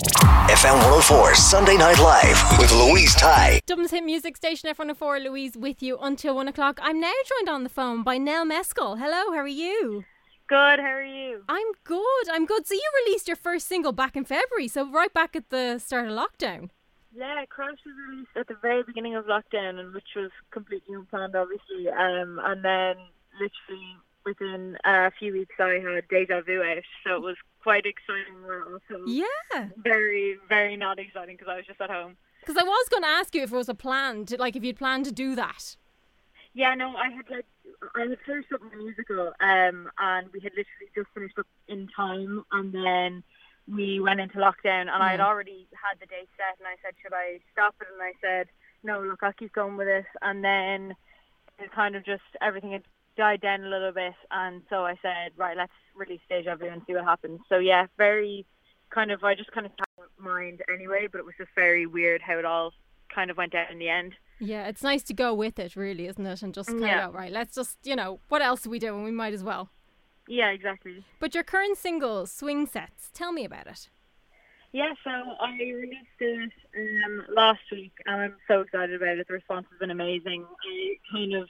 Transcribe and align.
FM 0.00 0.76
104 0.76 1.34
Sunday 1.34 1.76
Night 1.76 1.98
Live 1.98 2.58
with 2.58 2.72
Louise 2.72 3.14
Ty. 3.14 3.60
Dublin's 3.66 3.90
hit 3.90 4.02
music 4.02 4.34
station 4.34 4.74
F104, 4.74 5.22
Louise 5.22 5.58
with 5.58 5.82
you 5.82 5.98
until 5.98 6.36
one 6.36 6.48
o'clock. 6.48 6.78
I'm 6.82 6.98
now 6.98 7.12
joined 7.28 7.50
on 7.50 7.64
the 7.64 7.68
phone 7.68 8.02
by 8.02 8.16
Nell 8.16 8.46
Mescal. 8.46 8.96
Hello, 8.96 9.30
how 9.30 9.40
are 9.40 9.46
you? 9.46 10.04
Good, 10.48 10.80
how 10.80 10.86
are 10.86 11.04
you? 11.04 11.42
I'm 11.50 11.72
good, 11.84 12.30
I'm 12.32 12.46
good. 12.46 12.66
So 12.66 12.72
you 12.72 12.90
released 13.04 13.28
your 13.28 13.36
first 13.36 13.68
single 13.68 13.92
back 13.92 14.16
in 14.16 14.24
February, 14.24 14.68
so 14.68 14.90
right 14.90 15.12
back 15.12 15.36
at 15.36 15.50
the 15.50 15.78
start 15.78 16.08
of 16.08 16.12
lockdown. 16.12 16.70
Yeah, 17.14 17.44
Crash 17.50 17.76
was 17.84 17.94
released 18.08 18.30
at 18.36 18.48
the 18.48 18.56
very 18.62 18.82
beginning 18.82 19.16
of 19.16 19.26
lockdown, 19.26 19.78
and 19.78 19.92
which 19.92 20.08
was 20.16 20.30
completely 20.50 20.94
unplanned, 20.94 21.36
obviously. 21.36 21.90
Um, 21.90 22.40
and 22.42 22.64
then 22.64 22.96
literally 23.34 23.96
within 24.24 24.78
a 24.82 25.10
few 25.10 25.34
weeks, 25.34 25.56
I 25.58 25.82
had 25.84 26.08
Deja 26.08 26.40
Vu 26.40 26.62
out, 26.62 26.84
so 27.04 27.16
it 27.16 27.22
was 27.22 27.36
quite 27.62 27.86
exciting. 27.86 28.42
We're 28.44 28.72
also 28.72 29.04
Yeah. 29.06 29.68
very, 29.76 30.38
very 30.48 30.76
not 30.76 30.98
exciting 30.98 31.36
because 31.36 31.48
I 31.50 31.56
was 31.56 31.66
just 31.66 31.80
at 31.80 31.90
home. 31.90 32.16
Because 32.40 32.56
I 32.56 32.62
was 32.64 32.88
going 32.88 33.02
to 33.02 33.08
ask 33.08 33.34
you 33.34 33.42
if 33.42 33.52
it 33.52 33.56
was 33.56 33.68
a 33.68 33.74
plan, 33.74 34.24
to, 34.26 34.36
like 34.38 34.56
if 34.56 34.64
you'd 34.64 34.78
planned 34.78 35.04
to 35.06 35.12
do 35.12 35.34
that. 35.34 35.76
Yeah, 36.52 36.74
no, 36.74 36.96
I 36.96 37.10
had 37.10 37.30
like 37.30 37.46
I 37.94 38.00
had 38.00 38.18
finished 38.26 38.52
up 38.52 38.60
my 38.60 38.74
musical, 38.74 39.32
um, 39.40 39.88
and 39.98 40.32
we 40.32 40.40
had 40.40 40.52
literally 40.52 40.90
just 40.94 41.08
finished 41.14 41.38
up 41.38 41.46
in 41.68 41.86
time, 41.94 42.44
and 42.50 42.72
then 42.72 43.22
we 43.68 44.00
went 44.00 44.20
into 44.20 44.38
lockdown, 44.38 44.88
and 44.88 44.90
I 44.90 45.12
had 45.12 45.20
already 45.20 45.68
had 45.72 46.00
the 46.00 46.06
date 46.06 46.28
set, 46.36 46.58
and 46.58 46.66
I 46.66 46.74
said, 46.82 46.94
should 47.00 47.12
I 47.14 47.38
stop 47.52 47.76
it? 47.80 47.86
And 47.92 48.02
I 48.02 48.12
said, 48.20 48.48
no, 48.82 49.00
look, 49.00 49.22
I'll 49.22 49.32
keep 49.32 49.52
going 49.52 49.76
with 49.76 49.86
this, 49.86 50.06
and 50.22 50.42
then 50.44 50.96
it 51.60 51.70
kind 51.72 51.94
of 51.94 52.04
just 52.04 52.22
everything 52.40 52.72
had 52.72 52.82
died 53.16 53.40
down 53.40 53.64
a 53.64 53.68
little 53.68 53.92
bit, 53.92 54.14
and 54.30 54.62
so 54.70 54.84
I 54.84 54.94
said, 55.02 55.32
right, 55.36 55.56
let's 55.56 55.72
release 55.94 56.20
Deja 56.28 56.56
Vu 56.56 56.66
and 56.66 56.82
see 56.86 56.94
what 56.94 57.04
happens. 57.04 57.40
So 57.48 57.58
yeah, 57.58 57.86
very 57.98 58.46
kind 58.90 59.10
of 59.10 59.22
I 59.22 59.34
just 59.34 59.52
kind 59.52 59.66
of 59.66 59.72
had 59.78 60.06
mind 60.18 60.62
anyway, 60.72 61.08
but 61.10 61.18
it 61.18 61.24
was 61.24 61.34
just 61.38 61.50
very 61.54 61.86
weird 61.86 62.20
how 62.22 62.38
it 62.38 62.44
all 62.44 62.72
kind 63.14 63.30
of 63.30 63.36
went 63.36 63.52
down 63.52 63.66
in 63.72 63.78
the 63.78 63.88
end. 63.88 64.14
Yeah, 64.38 64.66
it's 64.68 64.82
nice 64.82 65.02
to 65.04 65.14
go 65.14 65.34
with 65.34 65.58
it, 65.58 65.76
really, 65.76 66.06
isn't 66.06 66.24
it? 66.24 66.42
And 66.42 66.54
just 66.54 66.68
kind 66.70 66.80
Yeah. 66.80 67.08
of, 67.08 67.14
right, 67.14 67.30
let's 67.30 67.54
just, 67.54 67.76
you 67.84 67.94
know, 67.96 68.20
what 68.28 68.40
else 68.40 68.66
are 68.66 68.70
we 68.70 68.78
doing? 68.78 69.02
We 69.04 69.10
might 69.10 69.34
as 69.34 69.44
well. 69.44 69.70
Yeah, 70.28 70.50
exactly. 70.50 71.04
But 71.18 71.34
your 71.34 71.42
current 71.44 71.76
single, 71.76 72.26
Swing 72.26 72.66
Sets, 72.66 73.10
tell 73.12 73.32
me 73.32 73.44
about 73.44 73.66
it. 73.66 73.90
Yeah, 74.72 74.92
so 75.02 75.10
I 75.10 75.50
released 75.60 76.20
it 76.20 76.52
um, 76.76 77.24
last 77.34 77.60
week, 77.72 77.92
and 78.06 78.22
I'm 78.22 78.36
so 78.46 78.60
excited 78.60 78.94
about 78.94 79.18
it. 79.18 79.26
The 79.26 79.34
response 79.34 79.66
has 79.70 79.78
been 79.80 79.90
amazing. 79.90 80.46
I 80.46 80.94
kind 81.12 81.34
of 81.34 81.48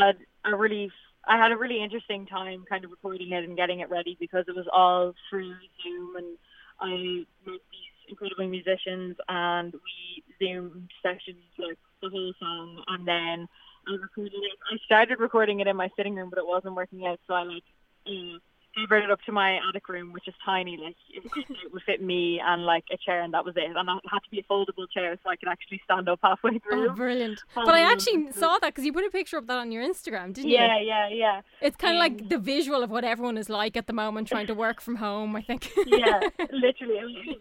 had 0.00 0.18
a 0.52 0.56
really, 0.56 0.90
I 1.26 1.36
had 1.36 1.52
a 1.52 1.56
really 1.56 1.82
interesting 1.82 2.26
time 2.26 2.64
kind 2.68 2.84
of 2.84 2.90
recording 2.90 3.32
it 3.32 3.44
and 3.44 3.56
getting 3.56 3.80
it 3.80 3.90
ready 3.90 4.16
because 4.18 4.44
it 4.48 4.56
was 4.56 4.66
all 4.72 5.14
through 5.28 5.54
Zoom, 5.82 6.16
and 6.16 6.38
I 6.80 7.24
met 7.50 7.60
these 7.70 8.08
incredible 8.08 8.48
musicians, 8.48 9.16
and 9.28 9.72
we 9.72 10.24
Zoomed 10.38 10.90
sessions 11.02 11.38
like 11.58 11.78
the 12.02 12.10
whole 12.10 12.32
song, 12.38 12.84
and 12.88 13.06
then 13.06 13.48
I 13.88 13.94
recorded 14.00 14.34
it. 14.34 14.58
I 14.70 14.76
started 14.84 15.18
recording 15.20 15.60
it 15.60 15.66
in 15.66 15.76
my 15.76 15.90
sitting 15.96 16.14
room, 16.14 16.30
but 16.30 16.38
it 16.38 16.46
wasn't 16.46 16.74
working 16.74 17.06
out, 17.06 17.20
so 17.26 17.34
I 17.34 17.42
like. 17.42 17.64
Uh, 18.06 18.38
converted 18.76 19.08
it 19.08 19.12
up 19.12 19.20
to 19.22 19.32
my 19.32 19.58
attic 19.68 19.88
room, 19.88 20.12
which 20.12 20.28
is 20.28 20.34
tiny. 20.44 20.76
Like 20.76 20.96
it, 21.10 21.72
would 21.72 21.82
fit 21.82 22.02
me 22.02 22.40
and 22.44 22.64
like 22.64 22.84
a 22.92 22.96
chair, 22.96 23.22
and 23.22 23.32
that 23.34 23.44
was 23.44 23.54
it. 23.56 23.64
And 23.76 23.88
it 23.88 24.02
had 24.10 24.18
to 24.20 24.30
be 24.30 24.38
a 24.38 24.42
foldable 24.44 24.86
chair, 24.92 25.18
so 25.22 25.30
I 25.30 25.36
could 25.36 25.48
actually 25.48 25.80
stand 25.84 26.08
up 26.08 26.20
halfway 26.22 26.58
through. 26.58 26.90
Oh, 26.90 26.94
brilliant. 26.94 27.42
Um, 27.56 27.64
But 27.66 27.74
I 27.74 27.80
actually 27.80 28.30
saw 28.32 28.58
that 28.60 28.68
because 28.74 28.84
you 28.84 28.92
put 28.92 29.04
a 29.04 29.10
picture 29.10 29.38
of 29.38 29.46
that 29.48 29.58
on 29.58 29.72
your 29.72 29.82
Instagram, 29.82 30.32
didn't 30.34 30.50
you? 30.50 30.56
yeah, 30.56 30.78
yeah, 30.80 31.08
yeah, 31.08 31.40
It's 31.60 31.76
kind 31.76 31.96
of 31.96 32.02
Um, 32.04 32.12
like 32.18 32.28
the 32.28 32.38
visual 32.38 32.82
of 32.82 32.90
what 32.90 33.04
everyone 33.04 33.36
is 33.38 33.48
like 33.48 33.76
at 33.76 33.86
the 33.86 33.92
moment, 33.92 34.28
trying 34.28 34.46
to 34.46 34.54
work 34.66 34.80
from 34.80 34.96
home. 34.96 35.34
I 35.36 35.42
think. 35.42 35.72
yeah. 35.86 36.20
Literally, 36.50 36.98
it 36.98 37.04
was, 37.04 37.14
really, 37.26 37.38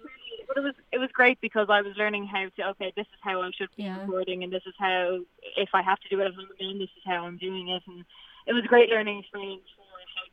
but 0.48 0.58
it 0.58 0.64
was 0.64 0.74
it 0.94 0.98
was 1.00 1.10
great 1.14 1.40
because 1.42 1.68
I 1.70 1.82
was 1.82 1.94
learning 1.98 2.26
how 2.28 2.46
to. 2.56 2.70
Okay, 2.72 2.94
this 2.96 3.08
is 3.14 3.20
how 3.22 3.42
I 3.42 3.52
should 3.58 3.70
be 3.76 3.84
Yeah. 3.84 4.00
recording, 4.02 4.44
and 4.44 4.52
this 4.54 4.64
is 4.66 4.74
how 4.80 5.20
if 5.58 5.70
I 5.74 5.82
have 5.82 6.00
to 6.00 6.10
do 6.10 6.20
it 6.22 6.26
at 6.28 6.34
home 6.34 6.48
again, 6.56 6.80
this 6.80 6.90
is 6.98 7.04
how 7.06 7.26
I'm 7.26 7.38
doing 7.38 7.70
it, 7.70 7.84
and 7.88 8.06
it 8.48 8.54
was 8.54 8.64
a 8.64 8.68
great 8.68 8.90
learning 8.90 9.20
experience 9.20 9.64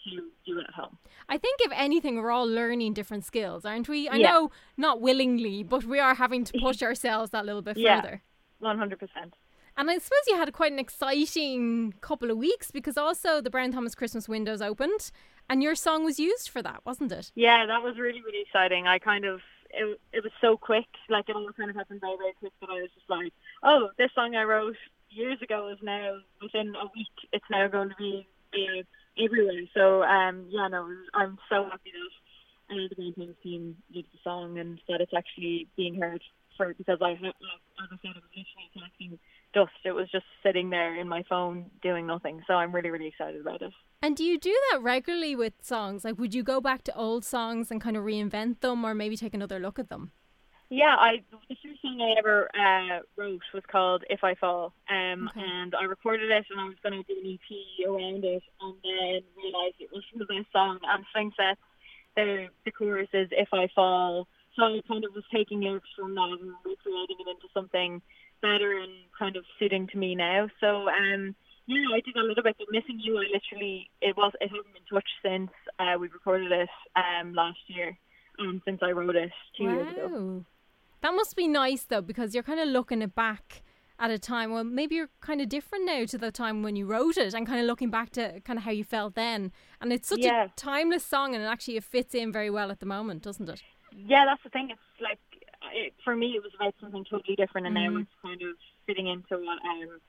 to 0.04 0.22
do 0.46 0.58
it 0.58 0.66
at 0.68 0.74
home. 0.74 0.98
I 1.28 1.38
think 1.38 1.60
if 1.60 1.72
anything, 1.74 2.16
we're 2.16 2.30
all 2.30 2.46
learning 2.46 2.94
different 2.94 3.24
skills, 3.24 3.64
aren't 3.64 3.88
we? 3.88 4.08
I 4.08 4.16
Yeah. 4.16 4.30
know 4.30 4.50
not 4.76 5.00
willingly, 5.00 5.62
but 5.62 5.84
we 5.84 5.98
are 6.00 6.14
having 6.14 6.44
to 6.44 6.58
push 6.60 6.82
ourselves 6.88 7.30
that 7.30 7.44
little 7.46 7.62
bit 7.62 7.76
Yeah. 7.76 8.00
further. 8.00 8.22
One 8.58 8.78
hundred 8.78 8.98
percent. 9.00 9.34
And 9.76 9.90
I 9.90 9.96
suppose 9.98 10.20
you 10.26 10.36
had 10.36 10.52
quite 10.52 10.70
an 10.72 10.78
exciting 10.78 11.94
couple 12.00 12.30
of 12.30 12.36
weeks 12.36 12.70
because 12.70 12.96
also 12.98 13.40
the 13.40 13.50
Brown 13.50 13.72
Thomas 13.72 13.94
Christmas 13.94 14.28
windows 14.28 14.60
opened, 14.60 15.10
and 15.48 15.62
your 15.62 15.74
song 15.74 16.04
was 16.04 16.20
used 16.20 16.48
for 16.50 16.62
that, 16.62 16.80
wasn't 16.84 17.10
it? 17.12 17.32
Yeah, 17.34 17.66
that 17.66 17.82
was 17.82 17.98
really 17.98 18.20
really 18.22 18.42
exciting. 18.42 18.86
I 18.86 18.98
kind 18.98 19.24
of 19.24 19.40
it, 19.70 19.98
it 20.12 20.22
was 20.22 20.32
so 20.40 20.56
quick, 20.58 20.84
like 21.08 21.28
it 21.30 21.36
all 21.36 21.50
kind 21.56 21.70
of 21.70 21.76
happened 21.76 22.00
very 22.00 22.16
very 22.18 22.34
quick 22.34 22.52
that 22.60 22.68
I 22.70 22.82
was 22.82 22.90
just 22.94 23.08
like, 23.08 23.32
oh, 23.62 23.88
this 23.98 24.10
song 24.14 24.34
I 24.36 24.44
wrote 24.44 24.76
years 25.08 25.40
ago 25.42 25.68
is 25.68 25.78
now 25.82 26.18
within 26.42 26.74
a 26.76 26.84
week. 26.94 27.16
It's 27.32 27.44
now 27.50 27.66
going 27.68 27.88
to 27.90 27.94
be 27.98 28.26
uh, 28.54 28.82
everywhere. 29.18 29.62
So 29.74 30.02
um, 30.02 30.46
yeah, 30.48 30.68
no, 30.68 30.88
I'm 31.14 31.38
so 31.48 31.64
happy 31.70 31.92
that 31.92 32.74
uh, 32.74 32.88
the 32.88 32.94
Brown 32.94 33.14
Thomas 33.14 33.36
team 33.42 33.76
did 33.92 34.04
the 34.12 34.18
song 34.24 34.58
and 34.58 34.80
that 34.88 35.00
it's 35.00 35.12
actually 35.16 35.68
being 35.76 36.00
heard 36.00 36.22
for 36.56 36.74
because 36.74 36.98
I 37.00 37.10
like, 37.10 37.18
as 37.22 37.88
I 37.90 37.96
said, 38.02 38.16
it 38.16 38.22
was 38.22 38.32
literally 38.36 38.70
collecting 38.72 39.18
dust. 39.54 39.72
It 39.84 39.92
was 39.92 40.10
just 40.10 40.24
sitting 40.42 40.70
there 40.70 40.98
in 40.98 41.08
my 41.08 41.22
phone 41.28 41.70
doing 41.82 42.06
nothing. 42.06 42.42
So 42.46 42.54
I'm 42.54 42.74
really 42.74 42.90
really 42.90 43.08
excited 43.08 43.40
about 43.40 43.62
it. 43.62 43.72
And 44.02 44.16
do 44.16 44.24
you 44.24 44.38
do 44.38 44.56
that 44.70 44.82
regularly 44.82 45.36
with 45.36 45.54
songs? 45.62 46.04
Like, 46.04 46.18
would 46.18 46.34
you 46.34 46.42
go 46.42 46.60
back 46.60 46.82
to 46.84 46.96
old 46.96 47.24
songs 47.24 47.70
and 47.70 47.80
kind 47.80 47.96
of 47.96 48.02
reinvent 48.02 48.60
them, 48.60 48.84
or 48.84 48.94
maybe 48.94 49.16
take 49.16 49.34
another 49.34 49.60
look 49.60 49.78
at 49.78 49.90
them? 49.90 50.10
Yeah, 50.72 50.96
I 50.98 51.20
the 51.30 51.56
first 51.60 51.82
song 51.82 52.00
I 52.00 52.18
ever 52.18 52.48
uh, 52.56 53.00
wrote 53.18 53.44
was 53.52 53.62
called 53.70 54.04
"If 54.08 54.24
I 54.24 54.34
Fall," 54.36 54.72
um, 54.88 55.28
Okay. 55.28 55.44
and 55.44 55.74
I 55.74 55.84
recorded 55.84 56.30
it, 56.30 56.46
and 56.48 56.58
I 56.58 56.64
was 56.64 56.80
going 56.82 56.96
to 56.96 57.04
do 57.04 57.20
an 57.20 57.28
EP 57.28 57.48
around 57.86 58.24
it, 58.24 58.42
and 58.62 58.74
then 58.82 59.20
realized 59.36 59.76
it 59.80 59.92
was 59.92 60.02
the 60.16 60.24
best 60.24 60.50
song. 60.50 60.78
And 60.82 61.04
Swing 61.12 61.30
that 61.36 61.58
the 62.16 62.48
the 62.64 62.70
chorus 62.72 63.10
is 63.12 63.28
"If 63.32 63.52
I 63.52 63.68
Fall," 63.74 64.26
so 64.56 64.62
I 64.62 64.80
kind 64.88 65.04
of 65.04 65.12
was 65.14 65.24
taking 65.30 65.60
lyrics 65.60 65.90
from 65.94 66.14
that 66.14 66.38
and 66.40 66.54
recreating 66.64 67.20
it 67.20 67.28
into 67.28 67.52
something 67.52 68.00
better 68.40 68.72
and 68.78 68.92
kind 69.18 69.36
of 69.36 69.44
suiting 69.58 69.88
to 69.88 69.98
me 69.98 70.14
now. 70.14 70.48
So 70.58 70.88
um, 70.88 71.36
yeah, 71.66 71.84
I 71.92 72.00
did 72.00 72.16
a 72.16 72.24
little 72.24 72.42
bit. 72.42 72.56
But 72.56 72.72
missing 72.72 72.98
you, 72.98 73.18
I 73.18 73.28
literally 73.28 73.90
it 74.00 74.16
was 74.16 74.32
it 74.40 74.48
hasn't 74.48 74.72
been 74.72 74.88
touched 74.90 75.20
since 75.22 75.50
uh, 75.78 75.98
we 76.00 76.08
recorded 76.08 76.50
it 76.50 76.70
um 76.96 77.34
last 77.34 77.60
year, 77.66 77.98
um, 78.38 78.62
since 78.64 78.80
I 78.82 78.92
wrote 78.92 79.16
it 79.16 79.32
two 79.54 79.64
years 79.64 79.90
ago. 79.90 80.44
That 81.02 81.14
must 81.14 81.36
be 81.36 81.48
nice 81.48 81.82
though, 81.82 82.00
because 82.00 82.32
you're 82.32 82.44
kind 82.44 82.60
of 82.60 82.68
looking 82.68 83.02
it 83.02 83.14
back 83.14 83.62
at 83.98 84.10
a 84.10 84.18
time. 84.18 84.52
Well, 84.52 84.64
maybe 84.64 84.94
you're 84.94 85.10
kind 85.20 85.40
of 85.40 85.48
different 85.48 85.84
now 85.84 86.04
to 86.06 86.16
the 86.16 86.30
time 86.32 86.62
when 86.62 86.76
you 86.76 86.86
wrote 86.86 87.16
it, 87.16 87.34
and 87.34 87.46
kind 87.46 87.60
of 87.60 87.66
looking 87.66 87.90
back 87.90 88.10
to 88.10 88.40
kind 88.40 88.58
of 88.58 88.64
how 88.64 88.70
you 88.70 88.84
felt 88.84 89.14
then. 89.14 89.52
And 89.80 89.92
it's 89.92 90.08
such 90.08 90.24
Yeah. 90.24 90.44
a 90.44 90.48
timeless 90.56 91.04
song, 91.04 91.34
and 91.34 91.42
it 91.42 91.46
actually 91.46 91.76
it 91.76 91.84
fits 91.84 92.14
in 92.14 92.32
very 92.32 92.50
well 92.50 92.70
at 92.70 92.80
the 92.80 92.86
moment, 92.86 93.22
doesn't 93.22 93.48
it? 93.48 93.62
Yeah, 93.94 94.24
that's 94.24 94.42
the 94.42 94.50
thing. 94.50 94.70
It's 94.70 95.00
like 95.00 95.18
it, 95.74 95.94
for 96.04 96.14
me, 96.16 96.34
it 96.36 96.42
was 96.42 96.52
about 96.54 96.74
something 96.80 97.04
totally 97.04 97.36
different, 97.36 97.66
and 97.66 97.74
now 97.74 97.90
Mhm. 97.90 98.02
it's 98.02 98.14
kind 98.22 98.42
of 98.42 98.56
fitting 98.86 99.06
into 99.08 99.38
what 99.38 99.58
um, 99.64 100.00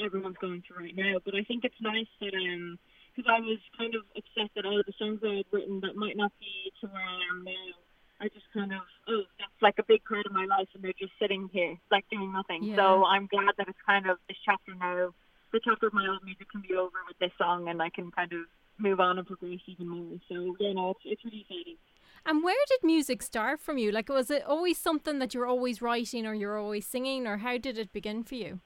everyone's 0.00 0.36
going 0.38 0.62
through 0.62 0.84
right 0.84 0.96
now. 0.96 1.18
But 1.24 1.34
I 1.34 1.42
think 1.44 1.64
it's 1.64 1.80
nice 1.80 2.08
that 2.20 2.34
um, 2.34 2.78
because 3.14 3.30
I 3.30 3.40
was 3.40 3.58
kind 3.78 3.94
of 3.94 4.02
upset 4.16 4.50
that 4.56 4.66
all 4.66 4.78
of 4.80 4.86
the 4.86 4.92
songs 4.98 5.20
I 5.24 5.36
had 5.36 5.46
written 5.52 5.80
that 5.80 5.96
might 5.96 6.16
not 6.16 6.32
be 6.38 6.72
to 6.80 6.86
where 6.88 7.02
I 7.02 7.20
am 7.30 7.44
now. 7.44 7.72
I 8.20 8.28
just 8.28 8.46
kind 8.52 8.72
of 8.72 8.80
oh 9.08 9.22
that's 9.38 9.60
like 9.60 9.74
a 9.78 9.82
big 9.82 10.04
part 10.04 10.26
of 10.26 10.32
my 10.32 10.46
life, 10.46 10.68
and 10.74 10.82
they're 10.82 10.98
just 10.98 11.12
sitting 11.20 11.48
here 11.52 11.76
like 11.90 12.04
doing 12.10 12.32
nothing. 12.32 12.64
Yeah. 12.64 12.76
So 12.76 13.04
I'm 13.04 13.26
glad 13.26 13.54
that 13.58 13.68
it's 13.68 13.78
kind 13.86 14.08
of 14.08 14.18
this 14.28 14.38
chapter 14.44 14.74
now. 14.74 15.14
The 15.52 15.60
chapter 15.64 15.86
of 15.86 15.94
my 15.94 16.06
old 16.08 16.24
music 16.24 16.50
can 16.50 16.62
be 16.62 16.74
over 16.74 16.98
with 17.06 17.18
this 17.18 17.32
song, 17.38 17.68
and 17.68 17.80
I 17.80 17.90
can 17.90 18.10
kind 18.10 18.32
of 18.32 18.40
move 18.78 18.98
on 18.98 19.18
and 19.18 19.26
progress 19.26 19.60
even 19.66 19.88
more. 19.88 20.18
So 20.28 20.56
you 20.58 20.74
know, 20.74 20.90
it's 20.90 21.00
it's 21.04 21.24
really 21.24 21.46
exciting. 21.48 21.76
And 22.26 22.42
where 22.42 22.56
did 22.68 22.80
music 22.82 23.22
start 23.22 23.60
from 23.60 23.76
you? 23.76 23.92
Like, 23.92 24.08
was 24.08 24.30
it 24.30 24.42
always 24.46 24.78
something 24.78 25.18
that 25.18 25.34
you 25.34 25.40
were 25.40 25.46
always 25.46 25.82
writing 25.82 26.26
or 26.26 26.32
you 26.32 26.46
were 26.46 26.56
always 26.56 26.86
singing, 26.86 27.26
or 27.26 27.38
how 27.38 27.58
did 27.58 27.76
it 27.76 27.92
begin 27.92 28.22
for 28.22 28.34
you? 28.34 28.60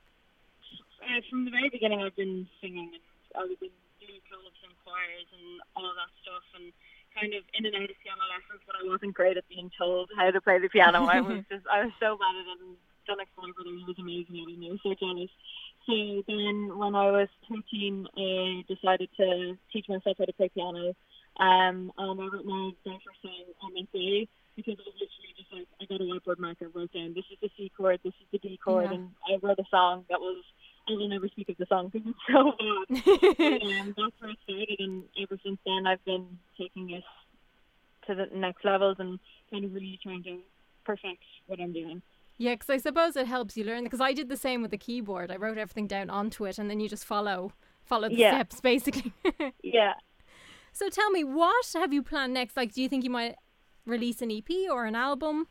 uh, 1.08 1.20
from 1.30 1.44
the 1.44 1.50
very 1.50 1.68
beginning, 1.68 2.04
I've 2.04 2.16
been 2.16 2.46
singing 2.60 2.92
and 2.92 3.04
I've 3.32 3.60
been 3.60 3.72
doing 4.00 4.20
clubs 4.28 4.60
and 4.62 4.74
choirs 4.84 5.28
and 5.32 5.60
all 5.76 5.88
that 5.88 6.12
stuff, 6.20 6.44
and 6.60 6.72
kind 7.20 7.34
of 7.34 7.42
in 7.54 7.66
and 7.66 7.74
out 7.74 7.90
of 7.90 7.98
piano 8.02 8.24
lessons. 8.30 8.62
But 8.66 8.76
I 8.78 8.88
wasn't 8.88 9.14
great 9.14 9.36
at 9.36 9.48
being 9.48 9.70
told 9.76 10.10
how 10.16 10.30
to 10.30 10.40
play 10.40 10.58
the 10.58 10.68
piano. 10.68 11.04
I 11.04 11.20
was 11.20 11.42
just, 11.50 11.66
I 11.66 11.84
was 11.84 11.94
so 12.00 12.16
bad 12.16 12.34
at 12.38 12.46
it. 12.46 12.60
And 12.62 12.76
my 13.08 13.50
brother, 13.56 13.72
he 13.72 13.84
was 13.88 13.96
amazing 13.98 14.36
at 14.44 14.52
it. 14.52 14.56
And 14.60 14.64
I 14.64 14.70
was 14.76 14.84
so 14.84 14.94
jealous. 14.94 15.32
So 15.88 15.96
then, 16.28 16.76
when 16.76 16.94
I 16.94 17.10
was 17.10 17.28
13, 17.48 18.06
I 18.12 18.64
decided 18.68 19.08
to 19.16 19.56
teach 19.72 19.88
myself 19.88 20.16
how 20.18 20.26
to 20.26 20.32
play 20.36 20.50
piano. 20.52 20.92
Um, 21.40 21.92
and 21.96 22.20
I 22.20 22.26
wrote 22.28 22.44
my 22.44 22.70
very 22.84 23.00
first 23.00 23.22
song 23.22 23.48
on 23.62 23.72
my 23.72 23.86
day 23.94 24.28
because 24.56 24.74
it 24.76 24.84
was 24.84 24.98
literally 24.98 25.32
just 25.38 25.52
like 25.54 25.68
I 25.80 25.86
got 25.86 26.02
a 26.02 26.04
whiteboard 26.04 26.38
marker, 26.38 26.68
wrote 26.68 26.92
down 26.92 27.14
this 27.14 27.24
is 27.32 27.38
the 27.40 27.48
C 27.56 27.70
chord, 27.76 28.00
this 28.04 28.12
is 28.20 28.28
the 28.32 28.38
D 28.38 28.58
chord, 28.62 28.90
Yeah. 28.90 28.98
and 28.98 29.10
I 29.24 29.38
wrote 29.40 29.58
a 29.58 29.68
song 29.70 30.04
that 30.10 30.20
was. 30.20 30.42
I 30.88 30.92
will 30.92 31.08
never 31.08 31.28
speak 31.28 31.48
of 31.48 31.56
the 31.58 31.66
song 31.66 31.88
because 31.92 32.08
it's 32.08 32.18
so 32.32 32.52
bad. 32.58 33.36
But, 33.38 33.62
um, 33.62 33.94
that's 33.96 34.20
where 34.20 34.30
it 34.30 34.38
started, 34.44 34.76
and 34.80 35.04
ever 35.20 35.38
since 35.44 35.58
then, 35.66 35.86
I've 35.86 36.04
been 36.04 36.26
taking 36.58 36.90
it 36.90 37.04
to 38.06 38.14
the 38.14 38.26
next 38.36 38.64
levels 38.64 38.96
and 38.98 39.18
kind 39.50 39.64
of 39.64 39.72
really 39.74 39.98
trying 40.02 40.22
to 40.24 40.38
perfect 40.84 41.22
what 41.46 41.60
I'm 41.60 41.72
doing. 41.72 42.00
Yeah, 42.38 42.54
because 42.54 42.70
I 42.70 42.76
suppose 42.78 43.16
it 43.16 43.26
helps 43.26 43.56
you 43.56 43.64
learn. 43.64 43.84
Because 43.84 44.00
I 44.00 44.12
did 44.12 44.28
the 44.28 44.36
same 44.36 44.62
with 44.62 44.70
the 44.70 44.78
keyboard. 44.78 45.30
I 45.30 45.36
wrote 45.36 45.58
everything 45.58 45.86
down 45.88 46.08
onto 46.08 46.46
it, 46.46 46.58
and 46.58 46.70
then 46.70 46.80
you 46.80 46.88
just 46.88 47.04
follow 47.04 47.52
follow 47.84 48.08
the 48.08 48.14
Yeah. 48.16 48.30
steps, 48.34 48.60
basically. 48.72 49.12
Yeah. 49.62 49.94
so 50.72 50.88
tell 50.88 51.10
me, 51.10 51.24
what 51.24 51.66
have 51.74 51.92
you 51.92 52.02
planned 52.02 52.34
next? 52.34 52.56
Like, 52.56 52.72
do 52.74 52.82
you 52.82 52.88
think 52.88 53.02
you 53.02 53.10
might 53.10 53.34
release 53.86 54.20
an 54.22 54.30
EP 54.30 54.70
or 54.70 54.84
an 54.84 54.94
album? 54.94 55.48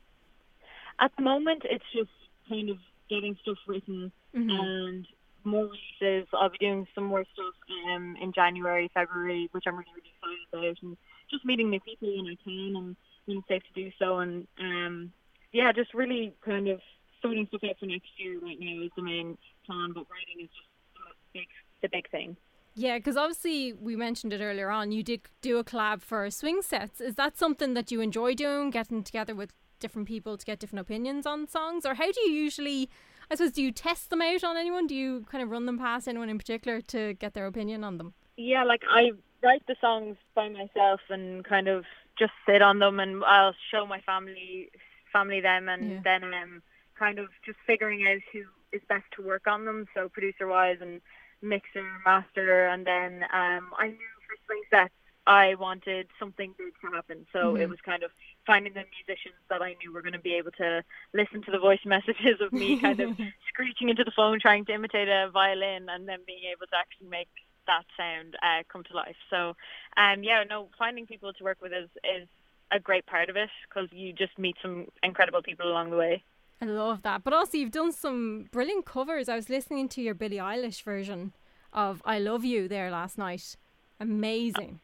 At 0.99 1.11
the 1.17 1.23
moment, 1.23 1.63
it's 1.65 1.83
just 1.93 2.09
kind 2.47 2.69
of 2.69 2.77
getting 3.09 3.35
stuff 3.41 3.57
written 3.67 4.11
and 4.33 5.07
more 5.47 5.69
releases. 5.69 6.27
I'll 6.33 6.49
be 6.49 6.57
doing 6.57 6.87
some 6.93 7.05
more 7.05 7.23
stuff 7.33 7.55
um, 7.89 8.15
in 8.21 8.33
January, 8.33 8.89
February, 8.93 9.49
which 9.51 9.63
I'm 9.67 9.75
really, 9.75 9.91
really 9.95 10.11
excited 10.13 10.75
about, 10.75 10.83
and 10.83 10.97
just 11.31 11.45
meeting 11.45 11.69
new 11.69 11.79
people 11.79 12.15
when 12.15 12.27
I 12.27 12.37
can 12.43 12.75
and 12.75 12.95
it's 13.27 13.47
safe 13.47 13.63
to 13.63 13.83
do 13.83 13.91
so. 13.99 14.19
And 14.19 14.47
um, 14.59 15.11
yeah, 15.51 15.71
just 15.71 15.93
really 15.93 16.33
kind 16.45 16.67
of 16.67 16.79
sorting 17.21 17.47
stuff 17.47 17.61
out 17.69 17.79
for 17.79 17.85
next 17.85 18.09
year 18.17 18.39
right 18.39 18.57
now 18.59 18.83
is 18.83 18.91
the 18.95 19.01
main 19.01 19.37
plan, 19.65 19.91
but 19.93 20.05
writing 20.09 20.43
is 20.43 20.49
just 20.49 20.69
the 20.93 21.39
big, 21.39 21.47
the 21.81 21.89
big 21.89 22.09
thing. 22.09 22.37
Yeah, 22.75 22.97
because 22.97 23.17
obviously 23.17 23.73
we 23.73 23.95
mentioned 23.95 24.33
it 24.33 24.41
earlier 24.41 24.69
on. 24.69 24.91
You 24.91 25.01
did 25.01 25.21
do 25.41 25.57
a 25.57 25.63
collab 25.63 26.01
for 26.01 26.29
swing 26.29 26.61
sets. 26.61 27.01
Is 27.01 27.15
that 27.15 27.37
something 27.37 27.73
that 27.73 27.91
you 27.91 28.01
enjoy 28.01 28.35
doing, 28.35 28.69
getting 28.69 29.03
together 29.03 29.33
with 29.33 29.51
different 29.79 30.07
people 30.07 30.37
to 30.37 30.45
get 30.45 30.59
different 30.59 30.81
opinions 30.81 31.25
on 31.25 31.47
songs, 31.47 31.85
or 31.85 31.95
how 31.95 32.11
do 32.11 32.21
you 32.21 32.31
usually? 32.31 32.89
I 33.29 33.35
suppose 33.35 33.51
do 33.51 33.61
you 33.61 33.71
test 33.71 34.09
them 34.09 34.21
out 34.21 34.43
on 34.43 34.55
anyone? 34.55 34.87
Do 34.87 34.95
you 34.95 35.25
kind 35.29 35.43
of 35.43 35.49
run 35.49 35.65
them 35.65 35.77
past 35.77 36.07
anyone 36.07 36.29
in 36.29 36.37
particular 36.37 36.81
to 36.81 37.13
get 37.15 37.33
their 37.33 37.45
opinion 37.45 37.83
on 37.83 37.97
them? 37.97 38.13
Yeah, 38.37 38.63
like 38.63 38.83
I 38.89 39.11
write 39.43 39.63
the 39.67 39.75
songs 39.81 40.15
by 40.33 40.49
myself 40.49 41.01
and 41.09 41.43
kind 41.43 41.67
of 41.67 41.85
just 42.17 42.31
sit 42.47 42.61
on 42.61 42.79
them, 42.79 42.99
and 42.99 43.23
I'll 43.25 43.53
show 43.69 43.85
my 43.85 43.99
family, 44.01 44.69
family 45.11 45.41
them, 45.41 45.67
and 45.69 45.91
Yeah. 45.91 45.99
then 46.03 46.23
um, 46.33 46.61
kind 46.97 47.19
of 47.19 47.27
just 47.45 47.59
figuring 47.67 48.07
out 48.07 48.21
who 48.31 48.43
is 48.71 48.81
best 48.87 49.05
to 49.15 49.21
work 49.21 49.45
on 49.47 49.65
them. 49.65 49.87
So 49.93 50.09
producer 50.09 50.47
wise 50.47 50.77
and 50.81 51.01
mixer, 51.41 51.85
master, 52.05 52.67
and 52.67 52.85
then 52.87 53.23
um, 53.33 53.73
I 53.77 53.87
knew 53.87 54.13
for 54.27 54.35
swing 54.45 54.63
sets 54.69 54.93
I 55.27 55.55
wanted 55.55 56.07
something 56.17 56.55
big 56.57 56.73
to 56.81 56.95
happen. 56.95 57.27
So 57.33 57.57
it 57.57 57.67
was 57.67 57.79
kind 57.83 58.01
of 58.01 58.11
finding 58.45 58.73
the 58.73 58.85
musicians 58.95 59.35
that 59.49 59.61
I 59.61 59.75
knew 59.75 59.91
were 59.91 60.01
going 60.01 60.13
to 60.13 60.19
be 60.19 60.35
able 60.35 60.51
to 60.51 60.83
listen 61.13 61.41
to 61.43 61.51
the 61.51 61.59
voice 61.59 61.81
messages 61.85 62.39
of 62.39 62.53
me 62.53 62.79
kind 62.79 63.01
of 63.01 63.17
screeching 63.49 63.89
into 63.89 64.05
the 64.05 64.11
phone 64.15 64.39
trying 64.39 64.63
to 64.65 64.73
imitate 64.73 65.09
a 65.09 65.29
violin 65.29 65.89
and 65.89 66.07
then 66.07 66.19
being 66.25 66.43
able 66.49 66.65
to 66.67 66.77
actually 66.79 67.09
make 67.09 67.27
that 67.67 67.83
sound 67.97 68.37
uh, 68.41 68.63
come 68.71 68.85
to 68.85 68.95
life. 68.95 69.17
So, 69.29 69.53
um, 69.97 70.23
yeah, 70.23 70.45
no, 70.49 70.69
finding 70.79 71.05
people 71.05 71.33
to 71.33 71.43
work 71.43 71.57
with 71.61 71.73
is, 71.73 71.89
is 72.05 72.29
a 72.71 72.79
great 72.79 73.05
part 73.05 73.29
of 73.29 73.35
it 73.35 73.49
because 73.67 73.89
you 73.91 74.13
just 74.13 74.39
meet 74.39 74.55
some 74.61 74.87
incredible 75.03 75.41
people 75.41 75.67
along 75.67 75.89
the 75.89 75.97
way. 75.97 76.23
I 76.61 76.65
love 76.65 77.01
that. 77.01 77.25
But 77.25 77.33
also, 77.33 77.57
you've 77.57 77.71
done 77.71 77.91
some 77.91 78.47
brilliant 78.51 78.85
covers. 78.85 79.27
I 79.27 79.35
was 79.35 79.49
listening 79.49 79.89
to 79.89 80.01
your 80.01 80.13
Billie 80.13 80.37
Eilish 80.37 80.81
version 80.83 81.33
of 81.73 82.01
"I 82.05 82.17
Love 82.17 82.45
You" 82.45 82.67
there 82.67 82.89
last 82.89 83.17
night. 83.17 83.57
Amazing. 83.99 84.79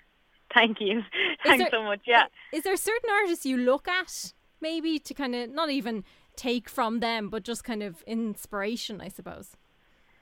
Thank 0.54 0.80
you. 0.80 1.04
Thanks 1.46 1.64
there- 1.64 1.70
so 1.72 1.84
much. 1.84 2.02
Yeah. 2.06 2.26
Is 2.52 2.64
there 2.64 2.76
certain 2.78 3.10
artists 3.10 3.46
you 3.46 3.58
look 3.58 3.88
at 3.88 4.34
maybe 4.62 5.00
to 5.00 5.14
kind 5.14 5.36
of 5.36 5.50
not 5.50 5.70
even 5.70 6.04
take 6.36 6.70
from 6.70 7.00
them, 7.00 7.30
but 7.30 7.44
just 7.44 7.64
kind 7.64 7.84
of 7.84 8.02
inspiration, 8.04 9.02
I 9.02 9.08
suppose? 9.08 9.56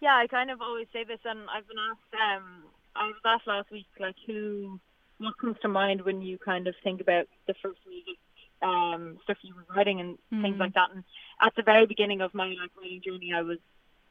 Yeah, 0.02 0.16
I 0.16 0.28
kind 0.28 0.50
of 0.50 0.62
always 0.62 0.88
say 0.92 1.04
this, 1.04 1.20
and 1.26 1.42
I've 1.56 1.68
been 1.68 1.78
asked. 1.78 2.14
Um, 2.14 2.64
I 2.96 3.08
was 3.08 3.16
asked 3.24 3.48
last 3.48 3.72
week, 3.72 3.86
like, 4.00 4.16
who, 4.26 4.80
what 5.20 5.38
comes 5.38 5.58
to 5.62 5.68
mind 5.68 6.02
when 6.02 6.22
you 6.22 6.40
kind 6.40 6.68
of 6.68 6.74
think 6.84 7.02
about 7.02 7.28
the 7.48 7.54
first 7.62 7.80
music 7.88 8.18
um, 8.62 9.18
stuff 9.24 9.38
you 9.42 9.54
were 9.56 9.66
writing 9.76 10.00
and 10.00 10.18
things 10.42 10.58
like 10.60 10.74
that. 10.74 10.90
And 10.94 11.04
at 11.42 11.54
the 11.56 11.64
very 11.64 11.86
beginning 11.86 12.22
of 12.22 12.34
my 12.34 12.48
like 12.48 12.72
writing 12.80 13.02
journey, 13.04 13.32
I 13.36 13.42
was 13.42 13.58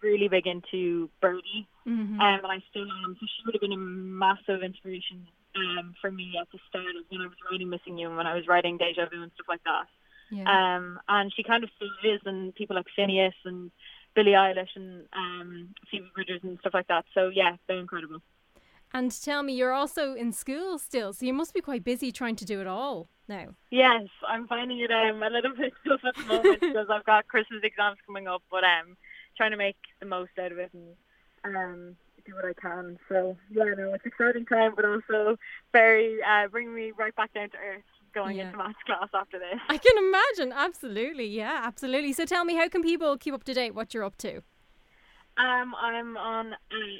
really 0.02 0.28
big 0.28 0.46
into 0.46 1.08
Birdy, 1.20 1.66
um, 1.86 2.18
and 2.20 2.46
I 2.46 2.62
still 2.70 2.86
am. 3.04 3.16
So 3.20 3.26
she 3.26 3.42
would 3.46 3.54
have 3.54 3.60
been 3.60 3.72
a 3.72 3.76
massive 3.76 4.62
inspiration 4.62 5.26
um, 5.56 5.94
for 6.00 6.10
me 6.10 6.34
at 6.40 6.48
the 6.52 6.58
start 6.68 6.96
of 6.98 7.04
when 7.08 7.20
I 7.20 7.26
was 7.26 7.36
writing 7.50 7.68
Missing 7.68 7.98
You 7.98 8.08
and 8.08 8.16
when 8.16 8.26
I 8.26 8.34
was 8.34 8.46
writing 8.46 8.78
Deja 8.78 9.06
Vu 9.10 9.22
and 9.22 9.32
stuff 9.34 9.46
like 9.48 9.64
that. 9.64 9.86
Yeah. 10.30 10.76
Um, 10.76 11.00
and 11.08 11.32
she 11.34 11.42
kind 11.42 11.64
of 11.64 11.70
still 11.76 11.88
is, 12.04 12.20
and 12.24 12.54
people 12.54 12.76
like 12.76 12.86
Finneas 12.96 13.32
and 13.44 13.70
Billie 14.14 14.32
Eilish 14.32 14.76
and 14.76 15.04
um, 15.12 15.68
Phoebe 15.90 16.10
Bridgers 16.14 16.40
and 16.42 16.58
stuff 16.60 16.74
like 16.74 16.88
that. 16.88 17.04
So 17.14 17.30
yeah, 17.34 17.56
they're 17.66 17.78
incredible. 17.78 18.20
and 18.92 19.10
tell 19.22 19.42
me, 19.42 19.54
you're 19.54 19.72
also 19.72 20.14
in 20.14 20.32
school 20.32 20.78
still, 20.78 21.12
so 21.12 21.26
you 21.26 21.32
must 21.32 21.54
be 21.54 21.60
quite 21.60 21.84
busy 21.84 22.10
trying 22.12 22.36
to 22.36 22.44
do 22.44 22.60
it 22.60 22.66
all 22.66 23.08
now. 23.28 23.54
Yes, 23.70 24.06
I'm 24.26 24.46
finding 24.48 24.80
it 24.80 24.90
um, 24.90 25.22
a 25.22 25.30
little 25.30 25.54
bit 25.56 25.72
tough 25.86 26.00
at 26.04 26.14
the 26.16 26.24
moment 26.24 26.60
because 26.60 26.86
I've 26.90 27.04
got 27.04 27.28
Christmas 27.28 27.60
exams 27.62 27.98
coming 28.06 28.26
up, 28.28 28.42
but 28.50 28.64
um, 28.64 28.96
trying 29.40 29.52
to 29.52 29.56
make 29.56 29.78
the 30.00 30.06
most 30.06 30.32
out 30.38 30.52
of 30.52 30.58
it 30.58 30.70
and 30.74 31.56
um, 31.56 31.96
do 32.26 32.34
what 32.34 32.44
I 32.44 32.52
can. 32.52 32.98
So 33.08 33.38
yeah, 33.50 33.64
no, 33.74 33.94
it's 33.94 34.04
exciting 34.04 34.44
time, 34.44 34.74
but 34.76 34.84
also 34.84 35.38
very 35.72 36.18
uh, 36.22 36.48
bringing 36.48 36.74
me 36.74 36.92
right 36.98 37.16
back 37.16 37.32
down 37.32 37.48
to 37.48 37.56
earth. 37.56 37.82
Going 38.12 38.36
Yeah. 38.36 38.46
into 38.46 38.58
maths 38.58 38.76
class 38.84 39.08
after 39.14 39.38
this. 39.38 39.58
I 39.68 39.78
can 39.78 39.96
imagine. 39.96 40.52
Absolutely. 40.52 41.26
Yeah, 41.26 41.60
absolutely. 41.62 42.12
So 42.12 42.24
tell 42.26 42.44
me, 42.44 42.56
how 42.56 42.68
can 42.68 42.82
people 42.82 43.16
keep 43.16 43.32
up 43.32 43.44
to 43.44 43.54
date 43.54 43.72
what 43.72 43.94
you're 43.94 44.02
up 44.04 44.16
to? 44.18 44.38
Um, 45.38 45.74
I'm 45.80 46.16
on 46.16 46.52
uh, 46.52 46.56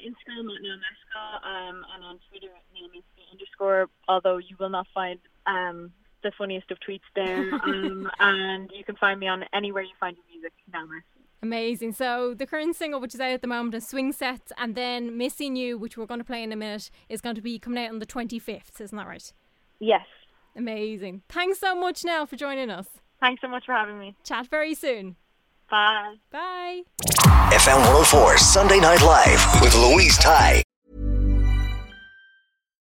Instagram 0.07 0.47
at 0.55 0.61
Nell 0.63 0.79
Mescal, 0.79 1.29
um, 1.43 1.85
and 1.93 2.03
on 2.05 2.17
Twitter 2.29 2.47
at 2.47 2.63
Nell 2.73 2.87
Mescal 2.87 3.23
underscore. 3.29 3.87
Although 4.07 4.37
you 4.37 4.55
will 4.57 4.69
not 4.69 4.87
find 4.95 5.19
um 5.45 5.91
the 6.23 6.31
funniest 6.37 6.71
of 6.71 6.77
tweets 6.79 7.01
there. 7.13 7.39
um, 7.65 8.09
and 8.19 8.71
you 8.73 8.83
can 8.85 8.95
find 8.95 9.19
me 9.19 9.27
on 9.27 9.43
anywhere 9.53 9.83
you 9.83 9.93
find 9.99 10.15
your 10.15 10.25
music, 10.31 10.53
Nell 10.71 10.87
Mescal. 10.87 11.20
Amazing. 11.43 11.93
So 11.93 12.35
the 12.35 12.45
current 12.45 12.75
single, 12.75 12.99
which 12.99 13.15
is 13.15 13.19
out 13.19 13.31
at 13.31 13.41
the 13.41 13.47
moment, 13.47 13.73
is 13.73 13.87
Swing 13.87 14.11
Sets, 14.11 14.51
and 14.57 14.75
then 14.75 15.17
Missing 15.17 15.55
You, 15.55 15.77
which 15.77 15.97
we're 15.97 16.05
going 16.05 16.19
to 16.19 16.25
play 16.25 16.43
in 16.43 16.51
a 16.51 16.55
minute, 16.55 16.91
is 17.09 17.21
going 17.21 17.35
to 17.35 17.41
be 17.41 17.57
coming 17.57 17.83
out 17.83 17.91
on 17.91 17.99
the 17.99 18.05
25th. 18.05 18.79
Isn't 18.79 18.97
that 18.97 19.07
right? 19.07 19.33
Yes. 19.79 20.05
Amazing. 20.55 21.23
Thanks 21.29 21.59
so 21.59 21.73
much, 21.75 22.05
Nell, 22.05 22.25
for 22.25 22.35
joining 22.35 22.69
us. 22.69 22.87
Thanks 23.19 23.41
so 23.41 23.47
much 23.47 23.65
for 23.65 23.73
having 23.73 23.99
me. 23.99 24.15
Chat 24.23 24.47
very 24.47 24.75
soon. 24.75 25.15
Bye. 25.69 26.15
Bye. 26.31 26.81
FM 27.51 27.77
104 27.77 28.37
Sunday 28.37 28.79
Night 28.79 29.01
Live 29.01 29.61
with 29.61 29.73
Louise 29.75 30.17
Ty. 30.17 30.63